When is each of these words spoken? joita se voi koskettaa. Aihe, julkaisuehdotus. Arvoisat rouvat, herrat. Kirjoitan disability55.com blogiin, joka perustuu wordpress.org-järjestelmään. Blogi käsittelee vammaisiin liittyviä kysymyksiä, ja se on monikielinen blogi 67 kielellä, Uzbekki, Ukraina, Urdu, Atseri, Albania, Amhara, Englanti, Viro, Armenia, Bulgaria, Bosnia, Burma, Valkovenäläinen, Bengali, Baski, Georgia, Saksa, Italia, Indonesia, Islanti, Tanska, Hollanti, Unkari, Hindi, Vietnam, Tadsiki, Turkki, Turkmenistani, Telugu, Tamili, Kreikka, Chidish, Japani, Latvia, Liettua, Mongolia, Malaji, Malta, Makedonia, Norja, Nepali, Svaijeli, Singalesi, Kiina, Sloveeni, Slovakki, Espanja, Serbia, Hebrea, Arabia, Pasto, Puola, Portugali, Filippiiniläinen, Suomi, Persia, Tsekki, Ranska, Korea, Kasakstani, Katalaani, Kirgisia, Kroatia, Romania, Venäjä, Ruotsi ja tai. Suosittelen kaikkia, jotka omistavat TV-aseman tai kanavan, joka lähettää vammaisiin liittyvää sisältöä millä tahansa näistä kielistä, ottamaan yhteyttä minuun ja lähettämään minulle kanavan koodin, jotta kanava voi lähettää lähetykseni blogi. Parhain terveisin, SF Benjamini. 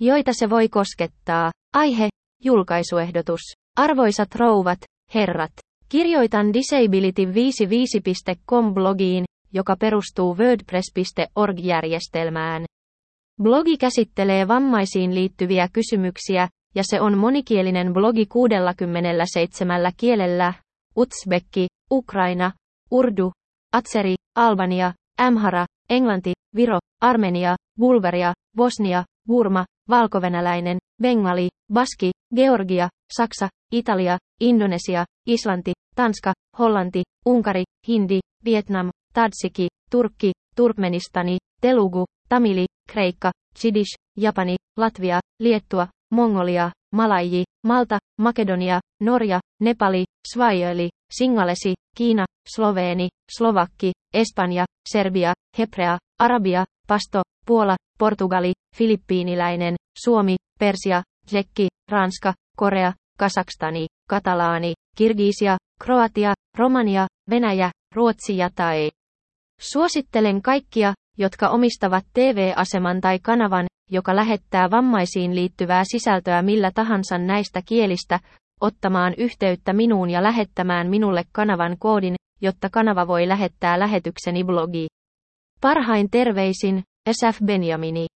joita 0.00 0.32
se 0.32 0.50
voi 0.50 0.68
koskettaa. 0.68 1.50
Aihe, 1.74 2.08
julkaisuehdotus. 2.44 3.40
Arvoisat 3.76 4.34
rouvat, 4.34 4.78
herrat. 5.14 5.52
Kirjoitan 5.88 6.46
disability55.com 6.46 8.74
blogiin, 8.74 9.24
joka 9.52 9.76
perustuu 9.76 10.36
wordpress.org-järjestelmään. 10.36 12.64
Blogi 13.42 13.76
käsittelee 13.76 14.48
vammaisiin 14.48 15.14
liittyviä 15.14 15.68
kysymyksiä, 15.72 16.48
ja 16.74 16.82
se 16.90 17.00
on 17.00 17.18
monikielinen 17.18 17.92
blogi 17.92 18.26
67 18.26 19.92
kielellä, 19.96 20.54
Uzbekki, 20.96 21.66
Ukraina, 21.90 22.52
Urdu, 22.90 23.30
Atseri, 23.72 24.14
Albania, 24.36 24.92
Amhara, 25.18 25.66
Englanti, 25.90 26.32
Viro, 26.56 26.78
Armenia, 27.00 27.56
Bulgaria, 27.78 28.32
Bosnia, 28.56 29.04
Burma, 29.26 29.64
Valkovenäläinen, 29.88 30.78
Bengali, 31.02 31.48
Baski, 31.72 32.10
Georgia, 32.36 32.88
Saksa, 33.16 33.48
Italia, 33.72 34.18
Indonesia, 34.40 35.04
Islanti, 35.26 35.72
Tanska, 35.96 36.32
Hollanti, 36.58 37.02
Unkari, 37.26 37.62
Hindi, 37.88 38.20
Vietnam, 38.44 38.90
Tadsiki, 39.12 39.66
Turkki, 39.90 40.32
Turkmenistani, 40.56 41.36
Telugu, 41.60 42.04
Tamili, 42.28 42.64
Kreikka, 42.92 43.30
Chidish, 43.58 43.96
Japani, 44.20 44.56
Latvia, 44.78 45.20
Liettua, 45.40 45.88
Mongolia, 46.10 46.70
Malaji, 46.94 47.42
Malta, 47.66 47.98
Makedonia, 48.20 48.80
Norja, 49.00 49.40
Nepali, 49.60 50.04
Svaijeli, 50.34 50.88
Singalesi, 51.18 51.74
Kiina, 51.96 52.24
Sloveeni, 52.54 53.08
Slovakki, 53.36 53.92
Espanja, 54.14 54.64
Serbia, 54.92 55.32
Hebrea, 55.58 55.98
Arabia, 56.20 56.64
Pasto, 56.88 57.22
Puola, 57.46 57.76
Portugali, 57.98 58.52
Filippiiniläinen, 58.76 59.74
Suomi, 60.04 60.36
Persia, 60.58 61.02
Tsekki, 61.26 61.66
Ranska, 61.90 62.34
Korea, 62.56 62.92
Kasakstani, 63.18 63.86
Katalaani, 64.08 64.72
Kirgisia, 64.96 65.56
Kroatia, 65.80 66.32
Romania, 66.58 67.06
Venäjä, 67.30 67.70
Ruotsi 67.94 68.36
ja 68.36 68.50
tai. 68.54 68.90
Suosittelen 69.60 70.42
kaikkia, 70.42 70.94
jotka 71.18 71.48
omistavat 71.48 72.04
TV-aseman 72.14 73.00
tai 73.00 73.18
kanavan, 73.18 73.66
joka 73.90 74.16
lähettää 74.16 74.70
vammaisiin 74.70 75.34
liittyvää 75.34 75.82
sisältöä 75.92 76.42
millä 76.42 76.70
tahansa 76.74 77.18
näistä 77.18 77.62
kielistä, 77.66 78.20
ottamaan 78.60 79.14
yhteyttä 79.18 79.72
minuun 79.72 80.10
ja 80.10 80.22
lähettämään 80.22 80.90
minulle 80.90 81.22
kanavan 81.32 81.76
koodin, 81.78 82.14
jotta 82.40 82.68
kanava 82.70 83.06
voi 83.06 83.28
lähettää 83.28 83.78
lähetykseni 83.78 84.44
blogi. 84.44 84.86
Parhain 85.60 86.10
terveisin, 86.10 86.82
SF 87.12 87.38
Benjamini. 87.44 88.06